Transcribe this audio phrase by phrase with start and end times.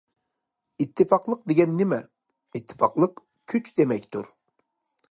[0.85, 2.01] ئىتتىپاقلىق دېگەن نېمە؟
[2.61, 3.23] ئىتتىپاقلىق
[3.55, 4.35] كۈچ دېمەكتۇر.